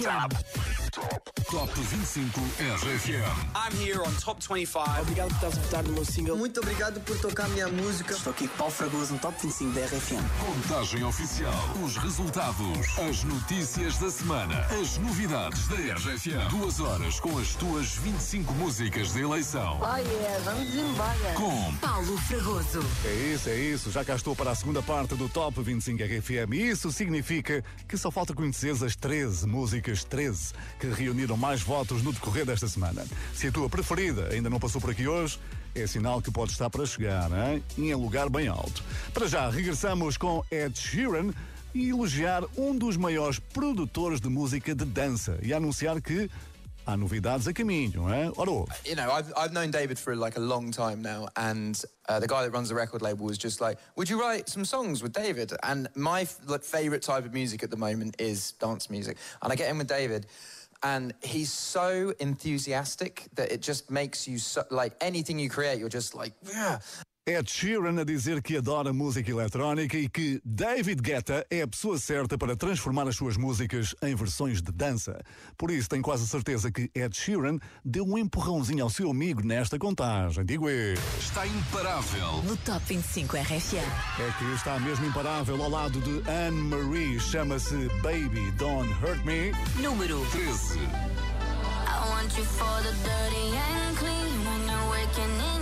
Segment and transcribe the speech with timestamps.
[0.00, 0.71] RFM.
[0.92, 3.24] Top 25 RFM.
[3.56, 5.00] I'm here on Top 25.
[5.00, 6.36] Obrigado por estás a votar no meu single.
[6.36, 8.12] Muito obrigado por tocar a minha música.
[8.12, 10.22] Estou aqui com Paulo Fragoso no Top 25 da RFM.
[10.44, 11.54] Contagem oficial.
[11.82, 12.98] Os resultados.
[12.98, 14.66] As notícias da semana.
[14.66, 16.50] As novidades da RFM.
[16.50, 19.80] Duas horas com as tuas 25 músicas de eleição.
[19.80, 21.34] Oh yeah, vamos embora.
[21.34, 22.80] Com Paulo Fragoso.
[23.06, 23.90] É isso, é isso.
[23.90, 26.52] Já cá estou para a segunda parte do Top 25 RFM.
[26.52, 30.52] E isso significa que só falta conheceres as 13 músicas 13
[30.82, 33.06] que reuniram mais votos no decorrer desta semana.
[33.32, 35.38] Se a tua preferida ainda não passou por aqui hoje,
[35.76, 37.62] é sinal que pode estar para chegar, hein?
[37.78, 38.82] em lugar bem alto.
[39.14, 41.30] Para já, regressamos com Ed Sheeran
[41.72, 46.28] e elogiar um dos maiores produtores de música de dança e anunciar que
[46.84, 48.32] há novidades a caminho, hein?
[48.36, 48.72] Ora, ouve.
[48.84, 52.26] you know, I've, I've known David for like a long time now, and uh, the
[52.26, 55.12] guy that runs the record label was just like, "Would you write some songs with
[55.12, 59.52] David?" And my like, favorite type of music at the moment is dance music, and
[59.52, 60.26] I get in with David,
[60.82, 65.88] and he's so enthusiastic that it just makes you so, like anything you create, you're
[65.88, 66.78] just like, yeah.
[67.24, 71.96] Ed Sheeran a dizer que adora música eletrónica e que David Guetta é a pessoa
[71.96, 75.20] certa para transformar as suas músicas em versões de dança.
[75.56, 79.78] Por isso, tenho quase certeza que Ed Sheeran deu um empurrãozinho ao seu amigo nesta
[79.78, 80.44] contagem.
[80.44, 80.94] Digo eu.
[81.16, 82.42] Está imparável.
[82.42, 83.76] No Top 25 RFM.
[84.18, 87.20] É que está mesmo imparável ao lado de Anne Marie.
[87.20, 89.52] Chama-se Baby Don't Hurt Me.
[89.80, 90.80] Número 13.
[90.80, 94.44] I want you for the dirty and clean.
[94.44, 95.61] When you're waking in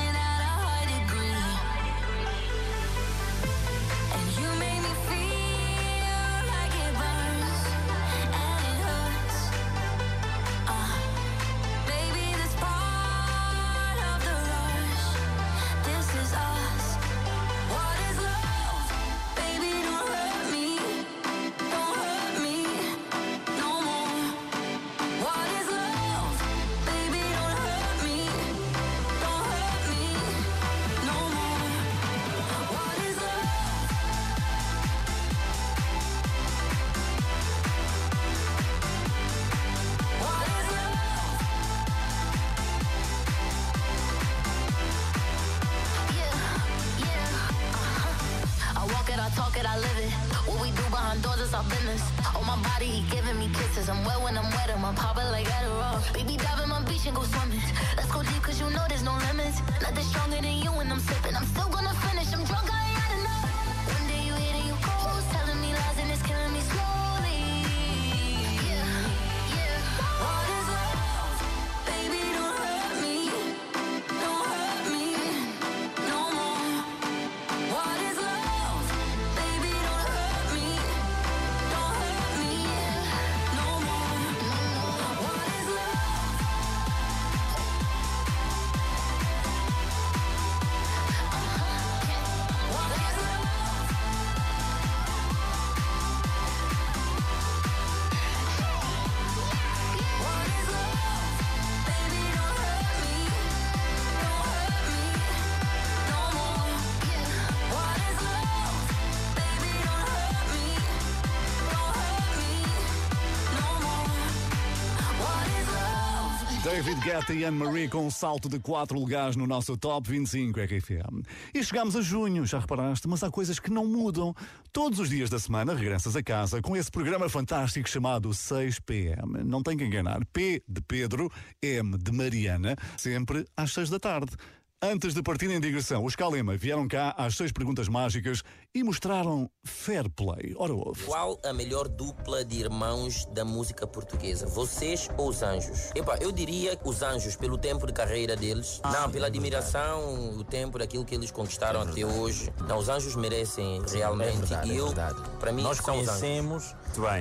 [116.81, 120.59] David Guetta e Anne Marie com um salto de 4 lugares no nosso Top 25
[120.59, 121.21] RFM.
[121.53, 123.07] E chegamos a junho, já reparaste?
[123.07, 124.33] Mas há coisas que não mudam.
[124.73, 129.43] Todos os dias da semana regressas a casa com esse programa fantástico chamado 6PM.
[129.43, 130.25] Não tem que enganar.
[130.33, 131.31] P de Pedro,
[131.61, 134.35] M de Mariana, sempre às 6 da tarde.
[134.83, 138.41] Antes de partirem em digressão, os Calema vieram cá às seis perguntas mágicas
[138.73, 140.55] e mostraram fair play.
[140.57, 141.03] Ora, ouve.
[141.03, 144.47] Qual a melhor dupla de irmãos da música portuguesa?
[144.47, 145.91] Vocês ou os Anjos?
[145.93, 148.81] Epa, eu diria os Anjos, pelo tempo de carreira deles.
[148.83, 152.51] Não, pela admiração, o tempo daquilo que eles conquistaram até hoje.
[152.67, 154.37] Não, os Anjos merecem realmente.
[154.37, 154.93] verdade, e é eu,
[155.39, 156.75] para mim, Nós conhecemos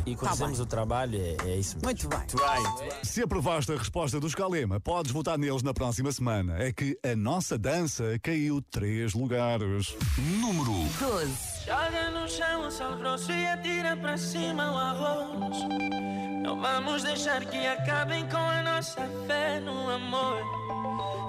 [0.06, 1.84] e conhecemos o trabalho, é, é isso mesmo.
[1.84, 2.18] Muito bem.
[2.18, 2.90] Muito bem.
[3.02, 6.58] Se aprovaste a resposta dos Calema, podes votar neles na próxima semana.
[6.58, 9.94] É que a nossa dança caiu três lugares.
[10.40, 11.39] Número 12.
[11.64, 15.56] Joga no chão o sal grosso e atira para cima o arroz.
[16.42, 20.42] Não vamos deixar que acabem com a nossa fé no amor.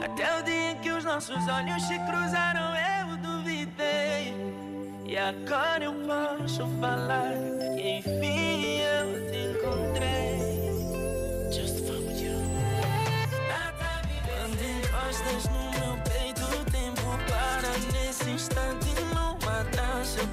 [0.03, 4.33] Até o dia em que os nossos olhos se cruzaram, eu duvidei.
[5.05, 7.33] E agora eu posso falar
[7.75, 10.41] que enfim eu te encontrei.
[11.51, 12.39] Just found you.
[14.25, 15.60] Quando encostas no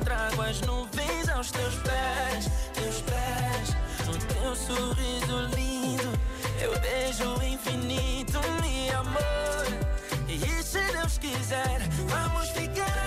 [0.04, 3.76] trago as nuvens aos teus pés, teus pés.
[4.06, 6.18] No teu sorriso lindo,
[6.60, 9.66] eu vejo o infinito, meu amor.
[10.28, 12.97] E se Deus quiser, vamos ficar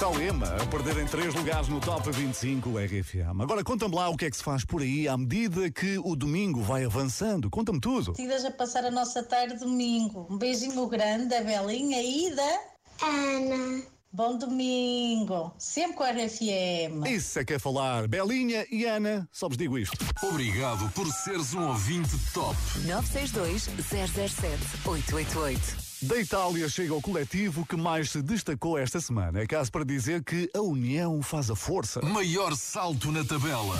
[0.00, 3.38] Os Calema a perderem três lugares no Top 25 RFM.
[3.38, 6.16] Agora conta-me lá o que é que se faz por aí à medida que o
[6.16, 7.50] domingo vai avançando.
[7.50, 8.12] Conta-me tudo.
[8.12, 10.26] Decidas a passar a nossa tarde domingo.
[10.30, 12.60] Um beijinho grande da Belinha e da
[13.02, 13.82] Ana.
[14.10, 17.06] Bom domingo, sempre com a RFM.
[17.06, 18.08] Isso é que é falar.
[18.08, 19.98] Belinha e Ana, só vos digo isto.
[20.22, 22.56] Obrigado por seres um ouvinte top.
[22.86, 25.89] 962 007 888.
[26.02, 29.40] Da Itália chega o coletivo que mais se destacou esta semana.
[29.40, 32.00] É caso para dizer que a união faz a força.
[32.00, 33.78] Maior salto na tabela.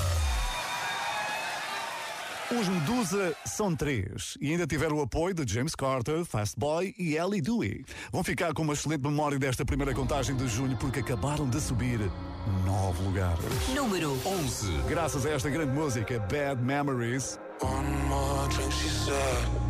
[2.51, 7.17] Os Medusa são três e ainda tiveram o apoio de James Carter, Fast Boy e
[7.17, 7.87] Ellie Dewey.
[8.13, 12.01] Vão ficar com uma excelente memória desta primeira contagem de junho porque acabaram de subir
[12.67, 13.45] nove lugares.
[13.75, 14.73] Número 11.
[14.89, 19.70] Graças a esta grande música, Bad Memories, One more drink, she said.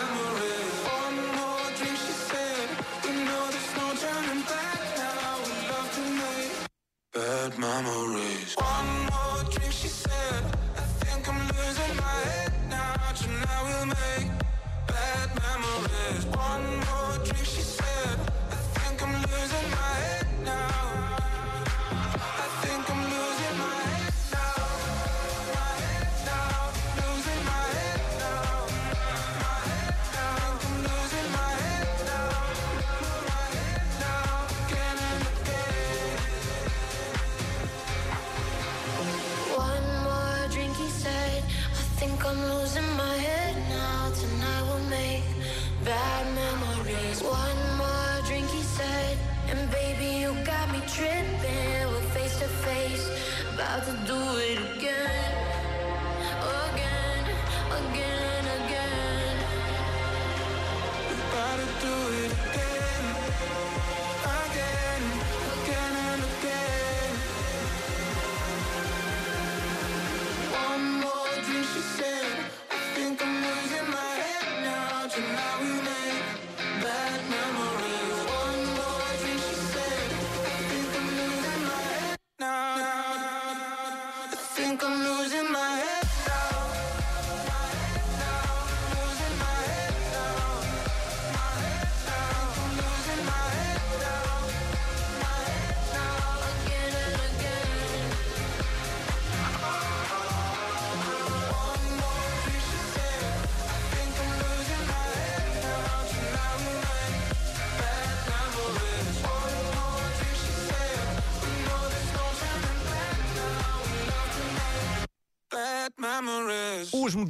[53.73, 54.10] About to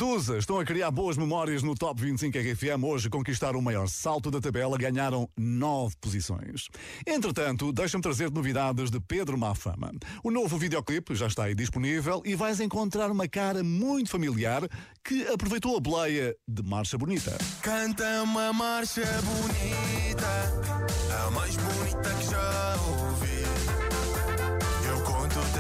[0.02, 2.84] Os Medusas estão a criar boas memórias no Top 25 RFM.
[2.84, 6.70] Hoje conquistaram o maior salto da tabela, ganharam nove posições.
[7.06, 9.92] Entretanto, deixa-me trazer novidades de Pedro Mafama.
[10.24, 14.68] O novo videoclipe já está aí disponível e vais encontrar uma cara muito familiar
[15.06, 17.38] que aproveitou a boleia de Marcha Bonita.
[17.62, 20.26] Canta uma marcha bonita,
[21.28, 23.91] a mais bonita que já ouvi.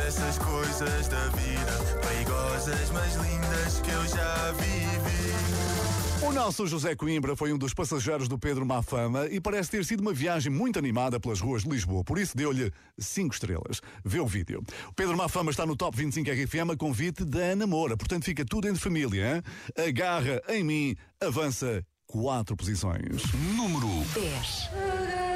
[0.03, 6.25] Dessas coisas da vida, perigosas, mas lindas que eu já vivi.
[6.27, 10.01] O nosso José Coimbra foi um dos passageiros do Pedro Mafama e parece ter sido
[10.01, 13.79] uma viagem muito animada pelas ruas de Lisboa, por isso deu-lhe 5 estrelas.
[14.03, 14.63] Vê o vídeo.
[14.89, 18.43] O Pedro Mafama está no Top 25 RFM a convite da Ana Moura, portanto fica
[18.43, 19.36] tudo entre família.
[19.36, 19.86] Hein?
[19.88, 23.22] Agarra em mim, avança quatro posições.
[23.55, 25.31] Número 10.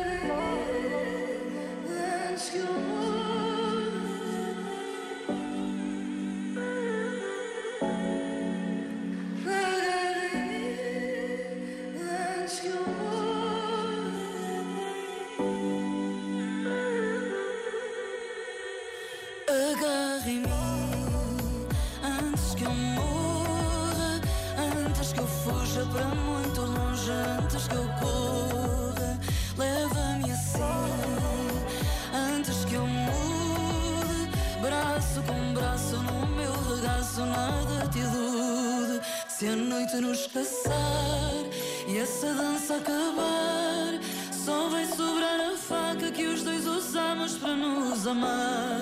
[39.86, 41.46] Noite nos caçar
[41.88, 44.00] e essa dança acabar,
[44.32, 48.82] só vai sobrar a faca que os dois usamos para nos amar.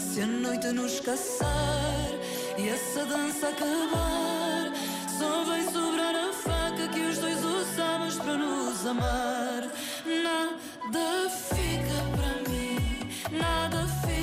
[0.00, 2.10] Se a noite nos caçar
[2.58, 4.72] e essa dança acabar,
[5.18, 9.62] só vai sobrar a faca que os dois usamos para nos amar.
[10.04, 14.19] Nada fica para mim, nada fica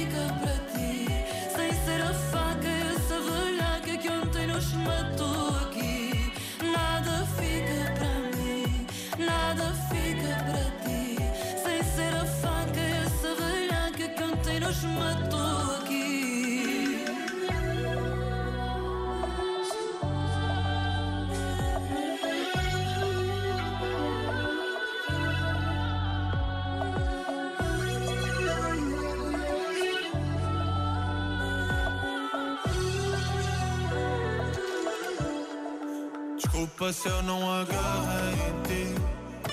[36.57, 38.95] Desculpa se eu não agarrei em ti.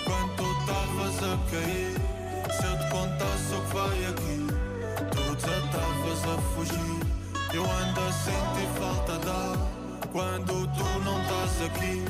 [0.07, 1.95] Quando tu estavas a cair?
[2.51, 4.47] Se eu te contasse o que vai aqui
[5.11, 7.01] Tu desastavas a fugir.
[7.53, 9.59] Eu ando a sentir falta de ar
[10.13, 12.05] Quando tu não estás aqui.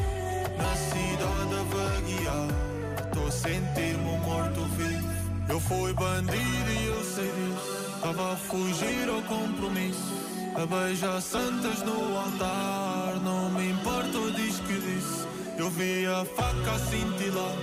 [0.56, 2.48] Na cidade a vaguear
[3.04, 5.10] Estou a sentir-me um morto-vivo
[5.48, 7.96] Eu fui bandido e eu sei disso.
[7.96, 10.14] Estava a fugir ao compromisso.
[10.54, 12.93] A beijar santas no altar
[13.24, 15.26] Não me importa o diz que disse
[15.56, 17.56] Eu vi a faca cintilar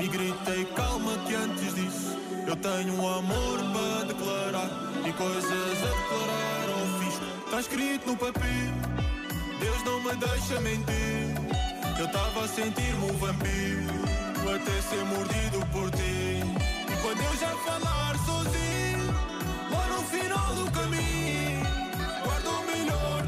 [0.00, 2.16] E gritei calma que antes disso.
[2.46, 4.70] Eu tenho um amor para declarar
[5.04, 7.24] E coisas a declarar ao fisco.
[7.44, 8.70] Está escrito no papel
[9.58, 11.34] Deus não me deixa mentir.
[11.98, 13.92] Eu estava a sentir-me um vampiro
[14.54, 16.40] Até ser mordido por ti.
[16.88, 19.12] E quando eu já falar sozinho
[19.72, 21.66] Lá no final do caminho
[22.24, 23.19] Guarda o melhor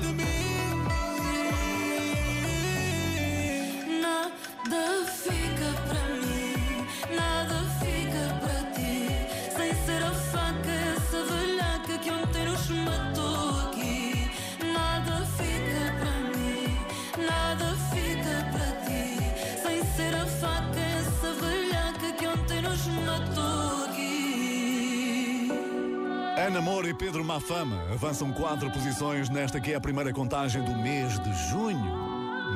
[26.44, 30.72] Ana Moura e Pedro Mafama avançam quatro posições nesta que é a primeira contagem do
[30.74, 32.10] mês de junho.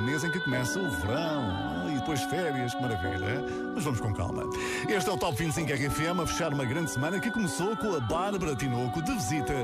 [0.04, 3.44] Mês em que começa o verão Ah, e depois férias, que maravilha.
[3.72, 4.42] Mas vamos com calma.
[4.88, 8.00] Este é o Top 25 RFM a fechar uma grande semana que começou com a
[8.00, 9.54] Bárbara Tinoco de visita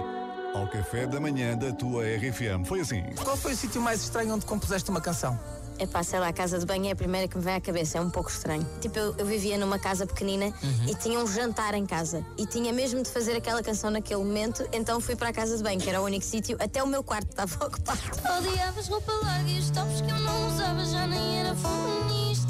[0.55, 2.65] ao café da manhã da tua RFM.
[2.65, 3.03] Foi assim.
[3.25, 5.37] Qual foi o sítio mais estranho onde compuseste uma canção?
[5.79, 7.61] É pá, sei lá, a casa de banho é a primeira que me vem à
[7.61, 8.67] cabeça, é um pouco estranho.
[8.81, 10.53] Tipo, eu, eu vivia numa casa pequenina
[10.89, 12.25] e tinha um jantar em casa.
[12.39, 15.63] E tinha mesmo de fazer aquela canção naquele momento, então fui para a casa de
[15.63, 18.01] banho, que era o único sítio, até o meu quarto estava ocupado.
[18.39, 22.42] Odiavas roupa larga e os tops que eu não usava já nem era feminista.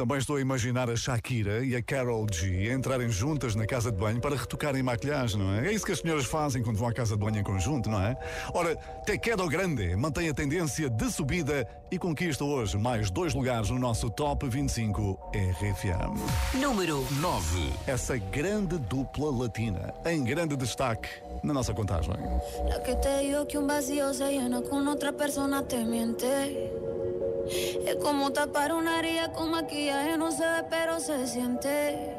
[0.00, 3.98] Também estou a imaginar a Shakira e a Carol G entrarem juntas na casa de
[3.98, 5.68] banho para retocarem maquilhagem, não é?
[5.68, 8.00] É isso que as senhoras fazem quando vão à casa de banho em conjunto, não
[8.00, 8.16] é?
[8.54, 13.68] Ora, Te Quedo Grande mantém a tendência de subida e conquista hoje mais dois lugares
[13.68, 16.58] no nosso Top 25 RFM.
[16.58, 17.70] Número 9.
[17.86, 21.10] Essa grande dupla latina, em grande destaque
[21.42, 22.14] na nossa contagem.
[22.68, 26.72] La que te digo que un vacío se llena con otra persona te miente.
[27.86, 32.16] Es como tapar una herida con maquillaje, no se pero se siente.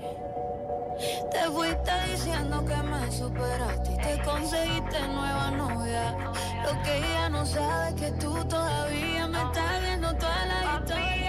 [1.32, 6.18] Te fuiste diciendo que me superaste y te conseguiste nueva novia.
[6.64, 11.21] Lo que ella no sabe es que tú todavía me estás viendo toda la historia,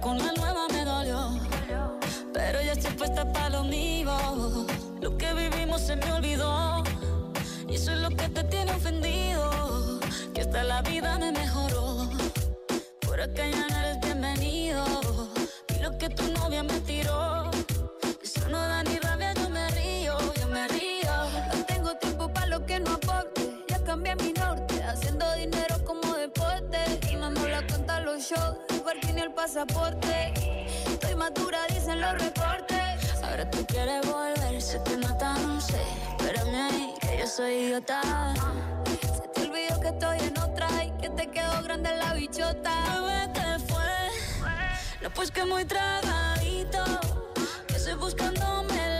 [0.00, 1.30] Con la nueva me dolió,
[2.34, 4.12] pero ya estoy puesta para lo mío.
[5.00, 6.82] Lo que vivimos se me olvidó.
[7.68, 10.00] Y eso es lo que te tiene ofendido.
[10.34, 12.10] Que hasta la vida me mejoró.
[13.00, 14.84] Por acá ya no eres bienvenido.
[15.74, 17.50] Y lo que tu novia me tiró.
[18.22, 21.12] Eso no da ni rabia, yo me río, yo me río.
[21.54, 23.64] No tengo tiempo para lo que no aporte.
[23.68, 27.00] Ya cambié mi norte, haciendo dinero como deporte.
[27.10, 28.56] Y no me la cuenta los shows,
[28.94, 30.34] parking y el pasaporte.
[30.86, 33.22] Estoy madura, dicen los reportes.
[33.22, 35.80] Ahora tú quieres volver, te nota, no sé.
[36.18, 38.34] Espérame ahí, que yo soy idiota.
[39.00, 43.00] Se te olvidó que estoy en otra y que te quedó grande la bichota.
[43.00, 44.50] Bebé, ¿qué fue?
[45.02, 46.84] No, pues que muy tragadito.
[47.66, 48.93] Que estoy buscándome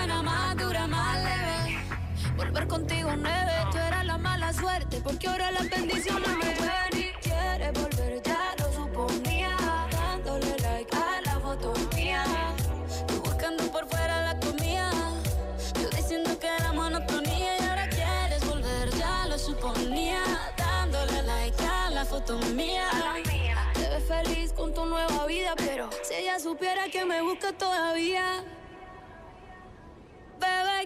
[0.00, 0.56] buena, más
[0.88, 1.78] más leve.
[2.36, 7.12] Volver contigo nueve, tú eras la mala suerte, porque ahora las bendiciones me ven y
[7.20, 9.56] quieres volver, ya lo suponía,
[9.92, 12.24] dándole like a la foto mía.
[13.08, 14.90] Tú buscando por fuera la comida,
[15.80, 20.22] yo diciendo que era monotonía y ahora quieres volver, ya lo suponía,
[20.56, 22.88] dándole like a la foto mía.
[23.74, 28.42] Te ves feliz con tu nueva vida, pero si ella supiera que me busca todavía.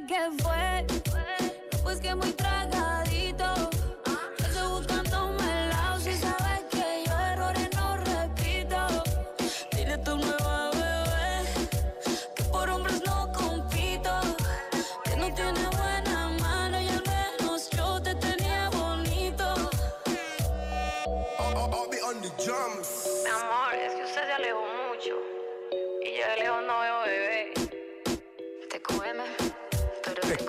[0.07, 0.85] ¿Qué fue?
[1.83, 2.35] Pues que muy.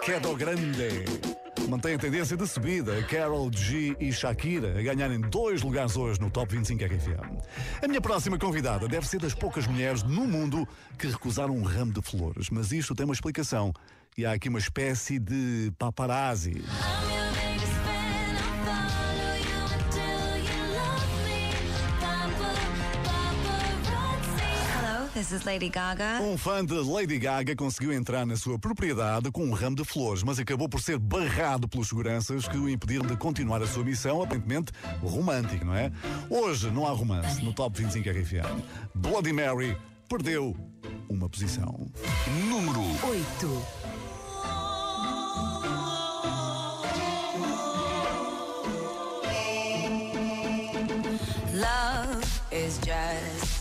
[0.06, 1.04] Quedo Grande.
[1.68, 3.02] Mantém a tendência de subida.
[3.06, 7.84] Carol G e Shakira a ganharem dois lugares hoje no Top 25 RFM.
[7.84, 10.68] A minha próxima convidada deve ser das poucas mulheres no mundo
[11.00, 12.52] que recusaram um ramo de flores.
[12.52, 13.74] Mas isto tem uma explicação.
[14.16, 16.64] E há aqui uma espécie de paparazzi.
[25.16, 26.20] This is Lady Gaga.
[26.22, 30.24] Um fã de Lady Gaga conseguiu entrar na sua propriedade com um ramo de flores,
[30.24, 34.22] mas acabou por ser barrado pelos seguranças que o impediram de continuar a sua missão,
[34.22, 35.90] aparentemente romântica, não é?
[36.30, 38.62] Hoje não há romance no Top 25 RFM.
[38.94, 39.78] Bloody Mary
[40.10, 40.54] perdeu
[41.08, 41.88] uma posição.
[42.50, 43.66] Número 8.
[51.54, 53.45] Love is just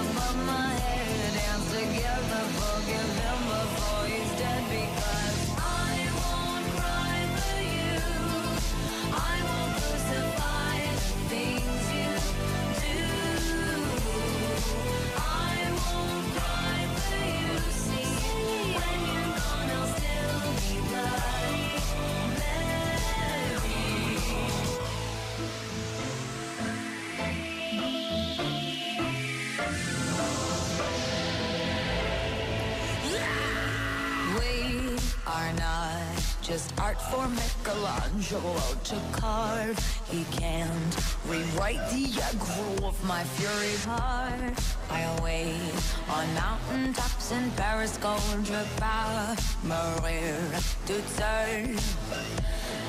[0.00, 1.34] above my head.
[1.70, 8.00] Together, forgive him before he's dead because I won't cry for you.
[9.12, 10.78] I won't crucify
[11.30, 12.12] things you
[12.82, 13.02] do.
[15.16, 17.54] I won't cry for you.
[17.84, 18.12] See,
[18.76, 20.80] when you're gone, I'll still be
[36.50, 39.78] just art for Michelangelo to carve.
[40.10, 40.96] He can't
[41.28, 44.58] rewrite the aggro of my fury heart.
[44.90, 45.78] I await
[46.10, 48.64] on mountain tops in Paris, Gondra,
[49.62, 51.78] Maria, to turn.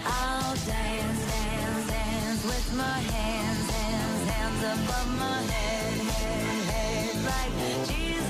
[0.08, 7.16] I'll dance, dance, dance with my hands, hands, hands above my head, head, head.
[7.32, 8.21] Like Jesus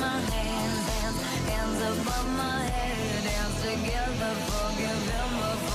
[0.00, 3.24] my hands, hands, hands above my head.
[3.24, 5.69] Dance together, forgive him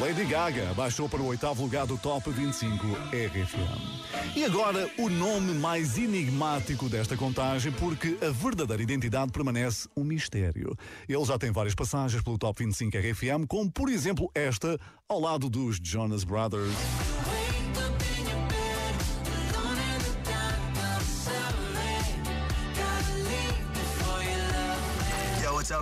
[0.00, 4.36] Lady Gaga baixou para o oitavo lugar do Top 25 RFM.
[4.36, 10.76] E agora, o nome mais enigmático desta contagem, porque a verdadeira identidade permanece um mistério.
[11.08, 14.78] Ele já tem várias passagens pelo Top 25 RFM, como por exemplo esta,
[15.08, 16.74] ao lado dos Jonas Brothers.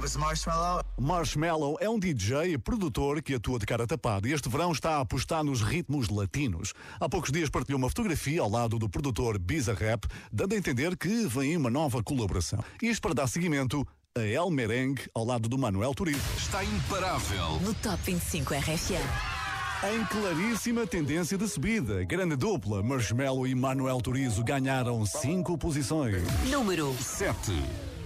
[0.03, 0.85] Marshmallow.
[0.99, 4.97] Marshmallow é um DJ e produtor que atua de cara tapada e este verão está
[4.97, 6.75] a apostar nos ritmos latinos.
[6.99, 10.97] Há poucos dias partilhou uma fotografia ao lado do produtor Biza Rap, dando a entender
[10.97, 12.63] que vem uma nova colaboração.
[12.83, 13.87] Isto para dar seguimento
[14.17, 16.21] a El Merengue ao lado do Manuel Turizo.
[16.37, 17.61] Está imparável.
[17.61, 19.43] No Top 25 RFM.
[19.85, 26.23] Em claríssima tendência de subida, grande dupla, Marshmallow e Manuel Turizo ganharam cinco posições.
[26.51, 27.53] Número 7.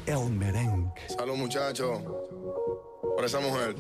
[0.07, 0.93] El Merengue.
[1.09, 2.01] Salud, muchacho.
[3.17, 3.75] Por esa mujer.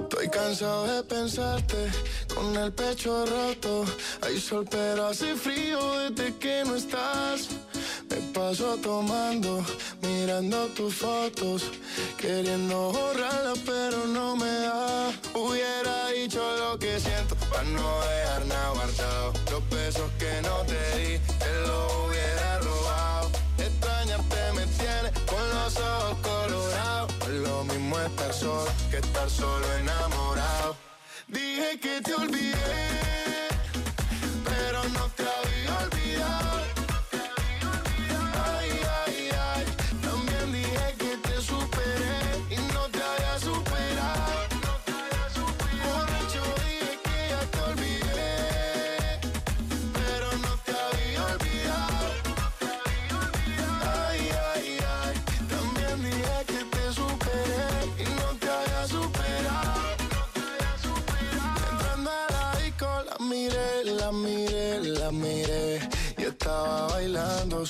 [0.00, 1.90] Estoy cansado de pensarte
[2.34, 3.84] con el pecho roto.
[4.22, 7.48] Hay sol, pero hace frío desde que no estás.
[8.08, 9.64] Me paso tomando,
[10.02, 11.70] mirando tus fotos,
[12.16, 15.10] queriendo borrarlas, pero no me da.
[15.34, 19.32] Hubiera dicho lo que siento para no dejar nada guardado.
[19.50, 22.71] Los besos que no te di, te los hubiera robado.
[25.74, 27.28] Los ojos colorados.
[27.28, 30.76] Lo mismo estar solo que estar solo enamorado.
[31.28, 33.48] Dije que te olvidé,
[34.44, 35.24] pero no te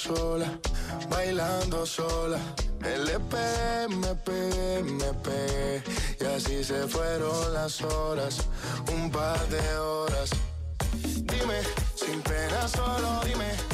[0.02, 0.46] sola,
[1.08, 2.38] bailando sola.
[2.80, 5.82] Me le pegué, me pegué, me pegué
[6.20, 8.38] y así se fueron las horas,
[8.92, 10.30] un par de horas.
[11.30, 11.60] Dime,
[11.94, 13.71] sin pena solo dime, dime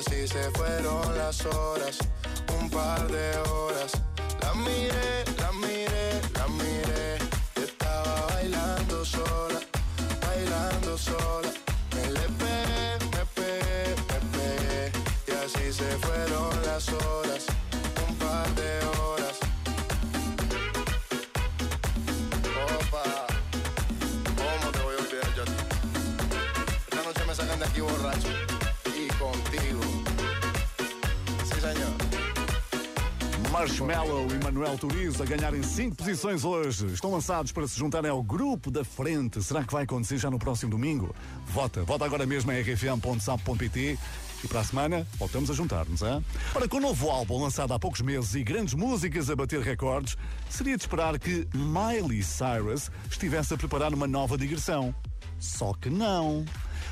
[0.00, 1.98] así se fueron las horas,
[2.58, 3.92] un par de horas.
[4.40, 7.18] La miré, la miré, la miré.
[7.56, 9.60] Estaba bailando sola,
[10.26, 11.50] bailando sola.
[11.94, 14.92] Me le pegué, me pegué, me pegué.
[15.28, 17.39] Y así se fueron las horas,
[33.60, 36.86] Marshmallow e Manuel Turizo a ganharem 5 posições hoje.
[36.94, 39.42] Estão lançados para se juntarem ao grupo da frente.
[39.42, 41.14] Será que vai acontecer já no próximo domingo?
[41.46, 43.98] Vota, vota agora mesmo em rfm.sap.pt
[44.42, 46.24] e para a semana voltamos a juntar-nos, hein?
[46.54, 50.16] Ora, com o novo álbum lançado há poucos meses e grandes músicas a bater recordes,
[50.48, 54.94] seria de esperar que Miley Cyrus estivesse a preparar uma nova digressão.
[55.38, 56.46] Só que não.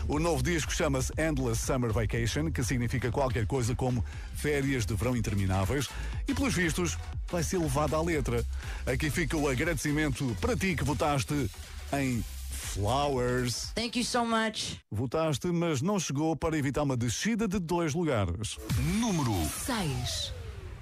[0.06, 5.16] O novo disco chama-se Endless Summer Vacation, que significa qualquer coisa como férias de verão
[5.16, 5.88] intermináveis,
[6.26, 6.96] e pelos vistos
[7.30, 8.44] vai ser levado à letra.
[8.86, 11.50] Aqui fica o agradecimento para ti que votaste
[11.92, 13.72] em Flowers.
[13.74, 14.80] Thank you so much.
[14.90, 18.56] Votaste, mas não chegou para evitar uma descida de dois lugares.
[19.00, 19.32] Número
[19.66, 20.32] 6.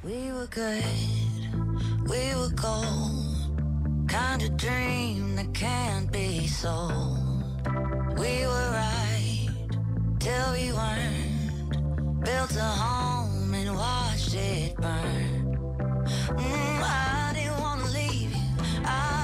[0.05, 0.85] We were good,
[2.09, 3.57] we were gold.
[4.07, 7.19] Kind of dream that can't be sold.
[8.17, 9.06] We were right
[10.27, 12.25] till we weren't.
[12.25, 15.57] Built a home and watched it burn.
[16.45, 18.49] Mm, I didn't wanna leave you,
[18.85, 19.16] I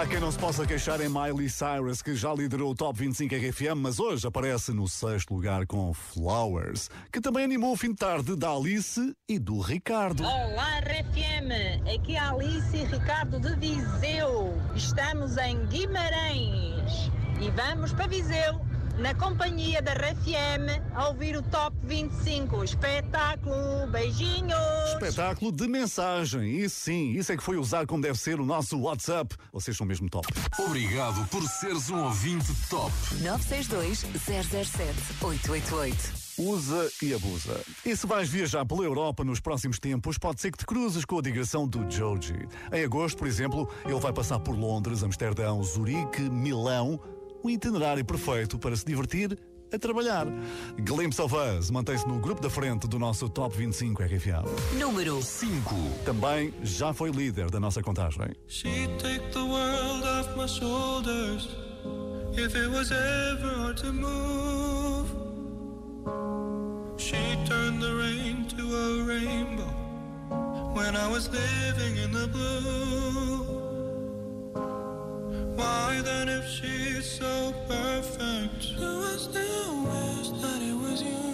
[0.00, 3.34] há quem não se possa queixar em Miley Cyrus, que já liderou o Top 25
[3.34, 7.96] RFM, mas hoje aparece no sexto lugar com Flowers, que também animou o fim de
[7.96, 10.22] tarde da Alice e do Ricardo.
[10.22, 14.54] Olá RFM, aqui é a Alice e Ricardo de Viseu.
[14.74, 18.69] Estamos em Guimarães e vamos para Viseu
[19.00, 22.62] na companhia da RFM, a ouvir o Top 25.
[22.62, 24.52] Espetáculo, beijinhos!
[24.92, 26.58] Espetáculo de mensagem.
[26.58, 29.34] Isso sim, isso é que foi usar como deve ser o nosso WhatsApp.
[29.52, 30.28] Vocês são mesmo top.
[30.58, 32.92] Obrigado por seres um ouvinte top.
[33.22, 36.30] 962 007 888.
[36.38, 37.60] Usa e abusa.
[37.84, 41.18] E se vais viajar pela Europa nos próximos tempos, pode ser que te cruzes com
[41.18, 42.48] a digressão do Joji.
[42.72, 47.00] Em agosto, por exemplo, ele vai passar por Londres, Amsterdão, Zurique, Milão.
[47.42, 49.38] Um itinerário perfeito para se divertir
[49.72, 50.26] a trabalhar.
[50.78, 54.42] Glimpse of Us mantém-se no grupo da frente do nosso Top 25 RFA.
[54.78, 55.74] Número 5.
[56.04, 58.34] Também já foi líder da nossa contagem.
[58.48, 61.48] She'd take the world off my shoulders
[62.36, 65.08] if it was ever hard to move.
[66.98, 69.72] She turned the rain to a rainbow
[70.74, 73.49] when I was living in the blue.
[75.60, 81.24] Why then, if she's so perfect, do I still wish that it was you?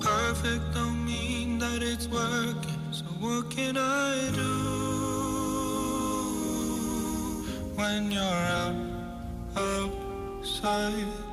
[0.00, 4.54] Perfect don't mean that it's working, so what can I do
[7.74, 8.76] when you're out
[9.56, 11.28] outside?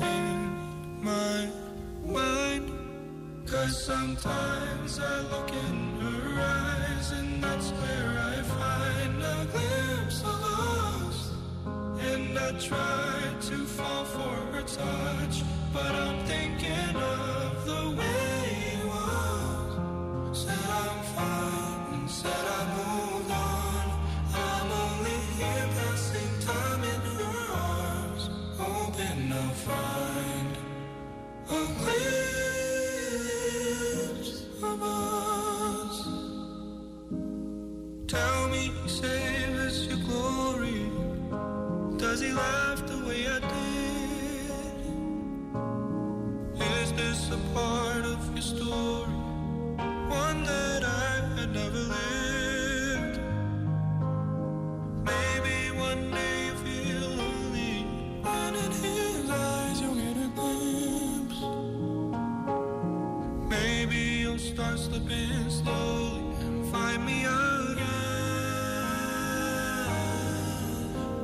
[0.00, 1.48] in my
[2.06, 2.70] mind.
[3.46, 8.23] Cause sometimes I look in her eyes, and that's where I
[12.46, 20.38] I try to fall for her touch, but I'm thinking of the way it was.
[20.42, 23.86] Said I'm fine, and said I moved on.
[24.34, 28.24] I'm only here passing time in her arms,
[28.58, 30.52] hoping I'll find
[31.48, 31.50] a
[34.20, 35.96] glimpse of us.
[38.06, 39.23] Tell me, save
[42.24, 44.50] he laugh the way I did?
[46.80, 49.12] Is this a part of your story?
[50.24, 53.16] One that I had never lived.
[55.12, 55.56] Maybe
[55.88, 57.76] one day you feel lonely,
[58.24, 61.40] and in his eyes you'll get a glimpse.
[63.56, 67.64] Maybe you'll start slipping slowly and find me again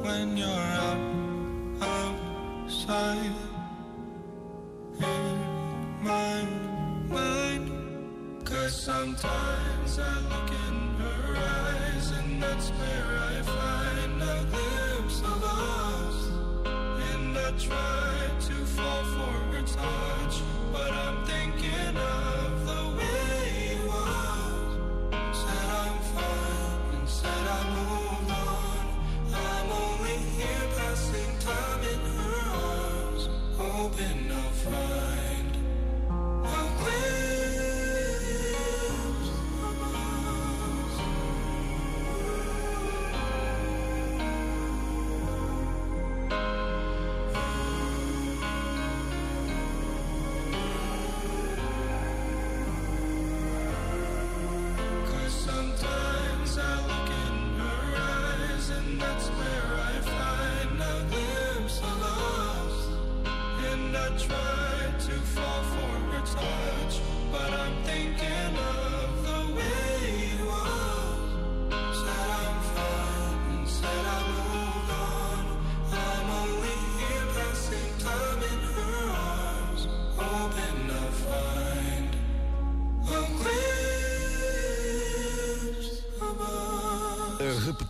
[0.03, 0.89] when you're out
[9.16, 16.29] sometimes I look in her eyes, and that's where I find a glimpse of us.
[17.12, 17.89] And I try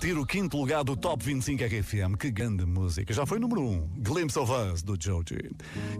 [0.00, 2.16] repetir o quinto lugar do Top 25 RFM.
[2.18, 3.12] Que grande música.
[3.12, 5.50] Já foi número 1, um, Glimpse of Us, do Joji.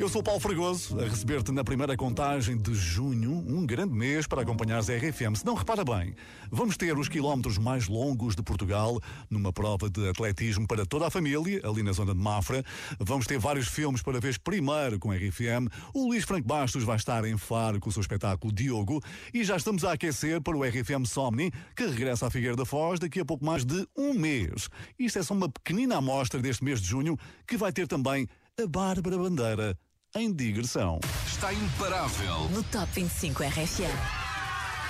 [0.01, 4.27] Eu sou o Paulo Fregoso, a receber-te na primeira contagem de junho, um grande mês
[4.27, 5.37] para acompanhares a RFM.
[5.37, 6.15] Se não repara bem,
[6.51, 8.99] vamos ter os quilómetros mais longos de Portugal,
[9.29, 12.65] numa prova de atletismo para toda a família, ali na zona de Mafra.
[12.99, 15.69] Vamos ter vários filmes para ver primeiro com a RFM.
[15.93, 19.03] O Luís Franco Bastos vai estar em Faro com o seu espetáculo Diogo.
[19.35, 22.99] E já estamos a aquecer para o RFM Somni, que regressa à Figueira da Foz
[22.99, 24.71] daqui a pouco mais de um mês.
[24.99, 28.27] Isto é só uma pequenina amostra deste mês de junho, que vai ter também
[28.59, 29.79] a Bárbara Bandeira
[30.15, 30.99] em digressão.
[31.27, 32.49] Está imparável.
[32.51, 34.31] No Top 25 RFM.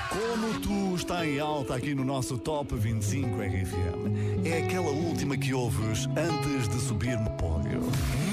[0.08, 4.46] Como tu está em alta aqui no nosso Top 25 RFM.
[4.46, 7.80] É aquela última que ouves antes de subir no pódio.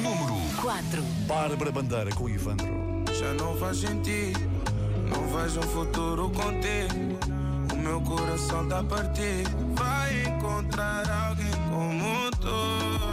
[0.01, 1.01] Número 4.
[1.27, 3.03] Bárbara Bandeira com Ivandro.
[3.19, 4.39] Já não faz sentido,
[5.09, 7.73] não vejo um futuro contigo.
[7.73, 9.75] O meu coração tá partido.
[9.75, 13.07] Vai encontrar alguém como tu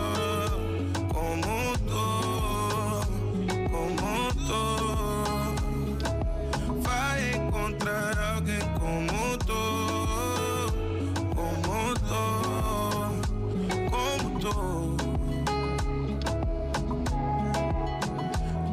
[3.85, 4.63] como tu
[6.81, 9.65] vai encontrar alguém como tu,
[11.35, 12.25] como tu,
[13.91, 14.97] como tu.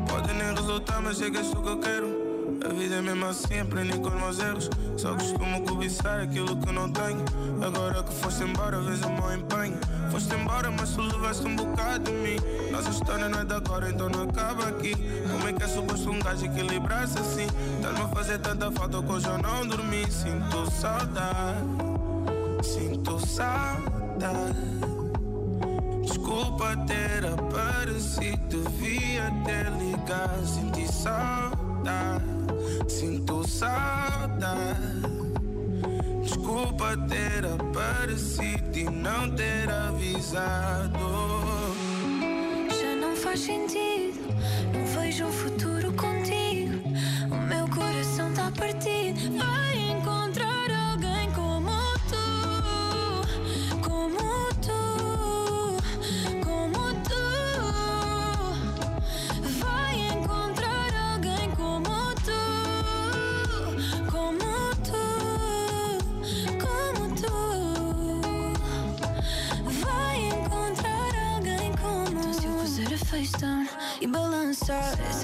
[0.08, 2.22] Pode nem resultar, mas chega é isso que eu quero.
[2.64, 4.70] A vida é mesmo assim, aprendi com os meus erros.
[4.96, 7.26] Só costumo cobiçar aquilo que não tenho.
[7.62, 9.81] Agora que foste embora, vejo o meu empenho.
[10.12, 12.36] Foste embora, mas tu levaste um bocado de mim.
[12.70, 14.94] Nossa história não é de agora, então não acaba aqui.
[15.32, 17.48] Como é que é suposto um gajo equilibrar-se assim?
[17.78, 20.06] Estás-me a fazer tanta falta que hoje eu não dormi.
[20.12, 21.66] Sinto saudade,
[22.62, 24.58] sinto saudade.
[26.04, 30.46] Desculpa ter aparecido, devia ter ligado.
[30.46, 32.26] Senti saudade,
[32.90, 35.21] sinto saudade.
[36.32, 40.98] Desculpa ter aparecido e não ter avisado.
[42.70, 43.81] Já não faz sentido,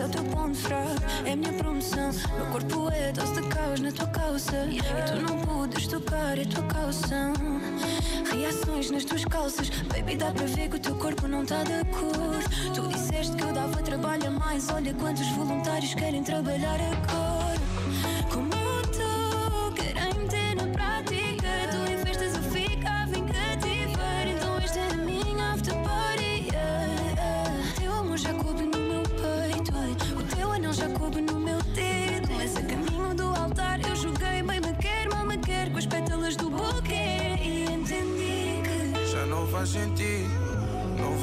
[0.07, 2.11] o teu ponto fraco, é a minha promoção.
[2.35, 4.65] Meu corpo é dose de caos na tua calça.
[4.65, 7.33] E tu não podes tocar, é tua calção.
[8.31, 9.69] Reações nas tuas calças.
[9.69, 12.73] Baby, dá para ver que o teu corpo não tá de acordo.
[12.73, 14.69] Tu disseste que eu dava trabalho a mais.
[14.69, 17.36] Olha quantos voluntários querem trabalhar agora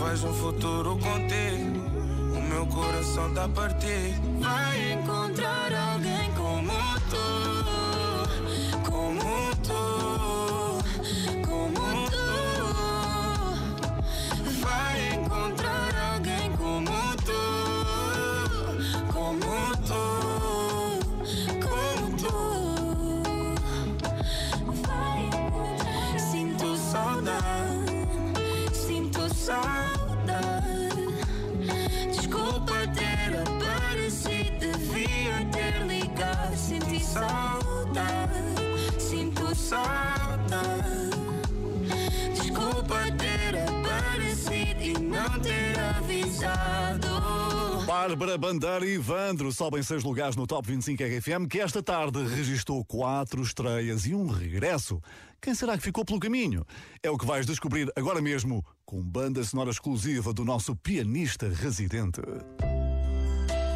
[0.04, 1.84] vejo um futuro contigo.
[2.36, 4.40] O meu coração tá partido.
[4.40, 5.93] Vai encontrar alguém
[48.06, 52.84] Bárbara Bandeira e Ivandro sobem seis lugares no Top 25 RFM, que esta tarde registrou
[52.84, 55.00] quatro estreias e um regresso.
[55.40, 56.66] Quem será que ficou pelo caminho?
[57.02, 62.20] É o que vais descobrir agora mesmo com banda sonora exclusiva do nosso pianista residente.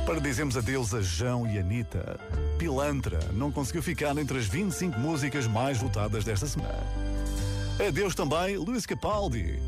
[0.05, 2.21] Para dizermos adeus a João e Anitta,
[2.59, 6.87] Pilantra não conseguiu ficar entre as 25 músicas mais votadas desta semana.
[7.81, 9.68] Adeus também Luís Capaldi.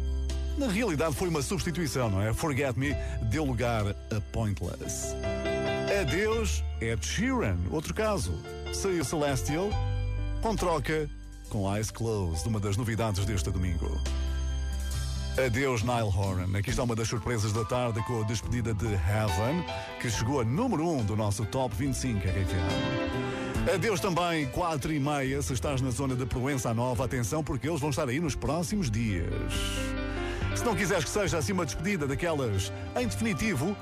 [0.61, 2.35] Na realidade foi uma substituição, não é?
[2.35, 2.95] Forget Me
[3.31, 5.17] deu lugar a Pointless.
[5.99, 8.39] Adeus Ed Sheeran, outro caso.
[8.71, 9.71] Saiu Celestial,
[10.43, 11.09] com troca
[11.49, 13.99] com Eyes Closed, uma das novidades deste domingo.
[15.43, 16.55] Adeus Nile Horan.
[16.59, 19.65] Aqui está uma das surpresas da tarde com a despedida de Heaven,
[19.99, 23.75] que chegou a número 1 um do nosso Top 25 RFM.
[23.75, 27.81] Adeus também 4 e meia, se estás na zona de Proença Nova, atenção porque eles
[27.81, 30.00] vão estar aí nos próximos dias.
[30.55, 33.77] Se não quiseres que seja assim uma despedida daquelas em definitivo,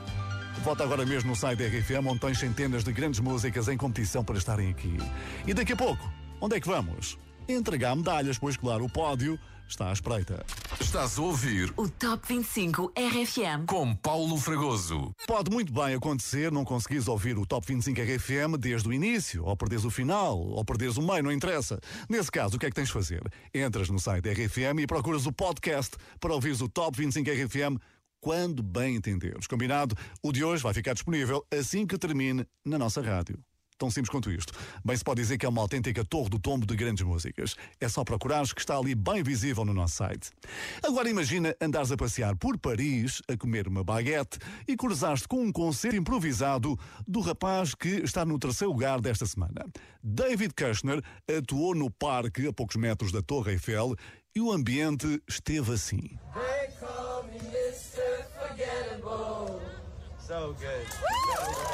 [0.64, 4.25] Vota agora mesmo no site da RFM, onde tens centenas de grandes músicas em competição
[4.25, 4.97] para estarem aqui.
[5.47, 7.16] E daqui a pouco, onde é que vamos?
[7.49, 9.39] Entregar medalhas, pois claro, o pódio
[9.69, 10.45] está à espreita.
[10.81, 13.66] Estás a ouvir O Top 25 RFM.
[13.66, 15.12] com Paulo Fragoso.
[15.27, 19.57] Pode muito bem acontecer não conseguires ouvir o Top 25 RFM desde o início, ou
[19.57, 21.79] perderes o final, ou perderes o meio, não interessa.
[22.09, 23.23] Nesse caso, o que é que tens de fazer?
[23.55, 27.79] Entras no site RFM e procuras o podcast para ouvires o Top 25 RFM
[28.21, 29.47] quando bem entenderes.
[29.47, 29.95] Combinado?
[30.23, 33.39] O de hoje vai ficar disponível assim que termine na nossa rádio.
[33.79, 34.53] Tão simples quanto isto.
[34.85, 37.55] Bem, se pode dizer que é uma autêntica torre do tombo de grandes músicas.
[37.81, 40.31] É só procurares que está ali bem visível no nosso site.
[40.83, 45.53] Agora imagina andares a passear por Paris, a comer uma baguete e cruzaste com um
[45.53, 46.76] concerto improvisado
[47.07, 49.64] do rapaz que está no terceiro lugar desta semana.
[50.03, 53.95] David Kushner atuou no parque a poucos metros da Torre Eiffel
[54.35, 56.18] e o ambiente esteve assim.
[56.35, 58.24] They call me Mr.
[58.35, 59.61] Forgettable.
[60.18, 61.68] So good.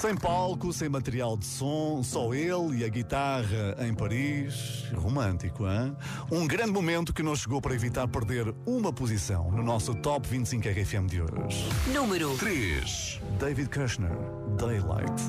[0.00, 4.84] Sem palco, sem material de som, só ele e a guitarra em Paris.
[4.94, 5.96] Romântico, hein?
[6.30, 10.68] Um grande momento que nos chegou para evitar perder uma posição no nosso Top 25
[10.68, 11.68] RFM de hoje.
[11.92, 13.20] Número 3.
[13.40, 14.16] David Kushner,
[14.56, 15.20] Daylight.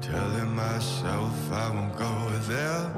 [0.00, 2.90] Telling myself I won't go there.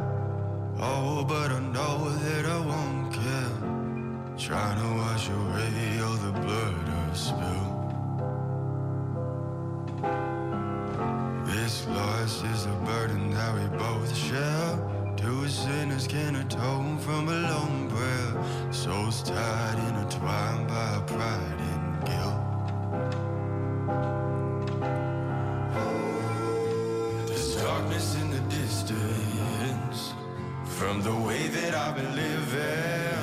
[0.80, 4.38] Oh, but I know that I won't care.
[4.38, 7.69] Trying to wash away all the blood I've spilled.
[12.42, 14.78] Is a burden that we both share.
[15.14, 18.72] Two sinners can atone from a lone prayer.
[18.72, 22.40] Souls tied, intertwined by pride and guilt.
[27.26, 30.14] There's darkness in the distance
[30.64, 33.19] from the way that I've been living,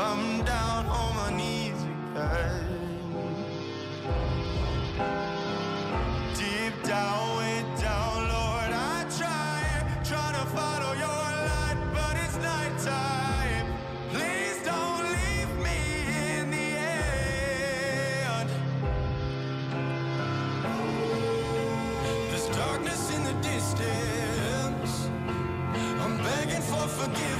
[0.00, 1.76] I'm down on my knees
[2.14, 2.64] again.
[6.36, 9.62] Deep down, way down, Lord, I try,
[10.02, 11.08] try to follow your
[11.52, 13.66] light, but it's nighttime.
[14.10, 15.80] Please don't leave me
[16.38, 16.68] in the
[18.38, 18.50] end.
[22.30, 25.10] There's darkness in the distance.
[26.02, 27.39] I'm begging for forgiveness,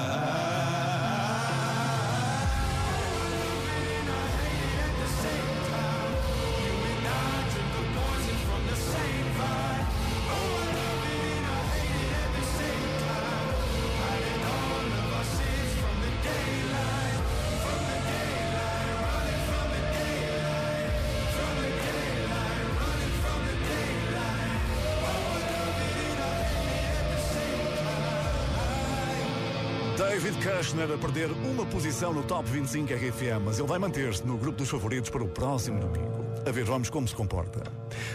[30.21, 34.37] David Kushner a perder uma posição no Top 25 RFM, mas ele vai manter-se no
[34.37, 36.23] grupo dos favoritos para o próximo domingo.
[36.45, 37.63] A ver, vamos como se comporta.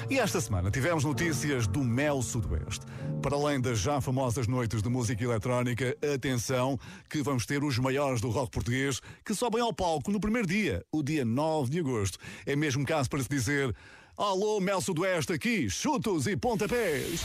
[0.09, 2.87] E esta semana tivemos notícias do Mel Sudoeste.
[3.21, 6.79] Para além das já famosas noites de música eletrónica, atenção
[7.11, 10.85] que vamos ter os maiores do rock português que sobem ao palco no primeiro dia,
[10.93, 12.21] o dia 9 de agosto.
[12.47, 13.75] É mesmo caso para se dizer:
[14.17, 17.25] Alô, Mel Sudoeste aqui, chutos e pontapés.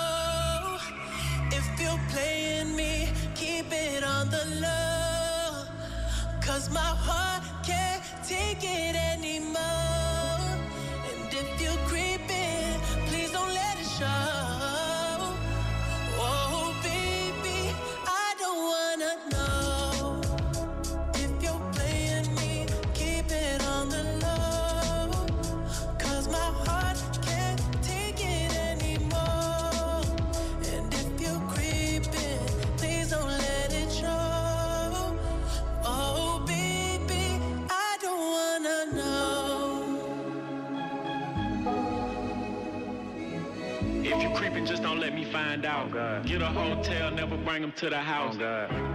[6.41, 9.10] Cause my heart can't take it anymore.
[45.65, 46.25] Out.
[46.25, 48.37] Get a hotel, never bring them to the house.
[48.39, 48.90] Oh,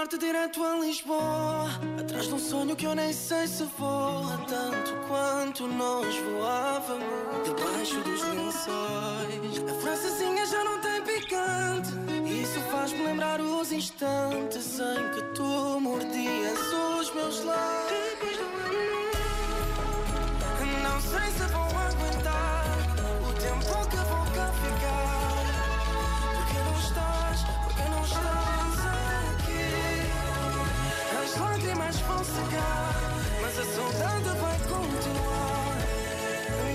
[0.00, 1.68] norte direto a Lisboa
[2.00, 7.04] Atrás de um sonho que eu nem sei se voa Tanto quanto nós voávamos
[7.44, 9.70] Debaixo dos lençóis.
[9.70, 11.90] A francesinha já não tem picante
[12.24, 15.59] Isso faz-me lembrar os instantes Em que tu
[33.60, 35.76] Mas a saudade vai continuar.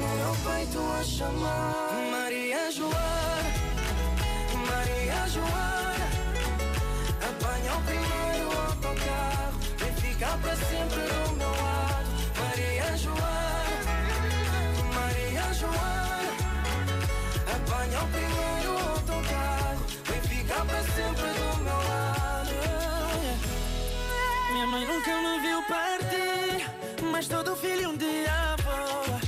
[0.02, 1.76] No meu peito a chamar.
[2.12, 3.54] Maria Joana
[4.54, 6.08] Maria Joana
[7.28, 12.10] Apanha o primeiro autocarro Vem ficar para sempre do meu lado.
[12.40, 13.94] Maria Joana
[14.94, 16.34] Maria Joana
[17.56, 22.06] Apanha o primeiro autocarro Vem ficar para sempre do meu lado.
[24.52, 25.95] Minha mãe nunca me viu todo
[27.66, 29.20] filho um dia voa.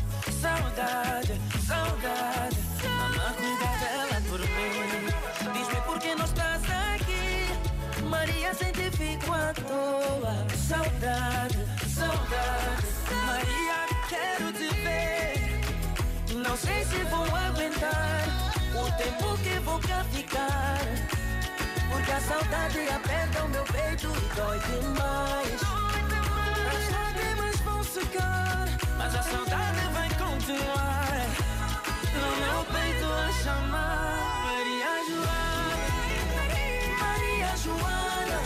[0.41, 1.33] Saudade,
[1.65, 2.57] saudade,
[2.97, 5.53] mamãe cuida dela por mim.
[5.53, 6.61] Diz-me por que não estás
[6.93, 10.35] aqui, Maria sem ti fico à toa.
[10.69, 11.59] Saudade,
[11.97, 12.87] saudade,
[13.25, 13.79] Maria
[14.11, 16.43] quero te ver.
[16.45, 18.23] Não sei se vou aguentar
[18.75, 20.81] o tempo que vou cá ficar.
[21.91, 25.76] Porque a saudade aperta o meu peito e dói demais.
[28.97, 31.25] Mas a saudade vai continuar.
[32.13, 34.27] No meu peito a chamar.
[34.43, 35.87] Maria Joana,
[36.99, 38.39] Maria Joana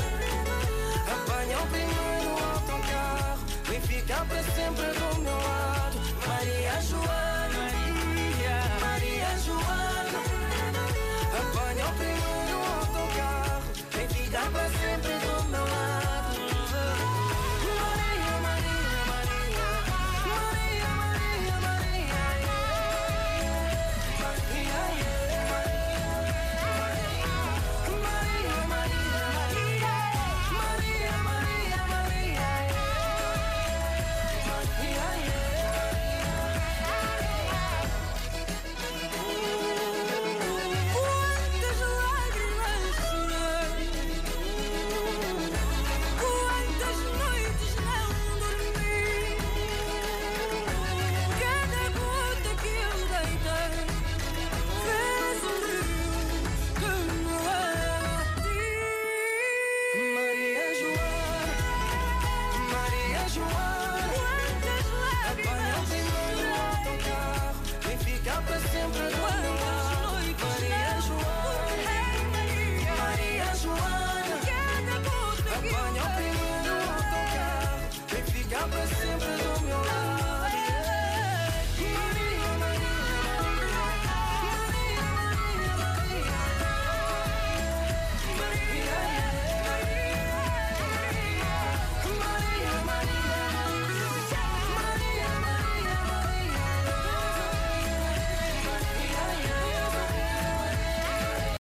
[1.11, 5.00] Apanha o primeiro autocarro Vem ficar para sempre